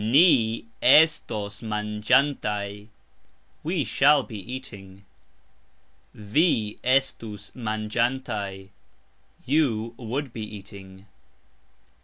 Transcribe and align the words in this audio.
Ni 0.03 0.65
estos 0.81 1.61
mangxantaj......... 1.61 2.87
We 3.61 3.83
shall 3.83 4.23
be 4.23 4.39
eating. 4.51 5.05
Vi 6.15 6.79
estus 6.83 7.51
mangxantaj......... 7.53 8.69
You 9.45 9.93
would 9.99 10.33
be 10.33 10.41
eating. 10.41 11.05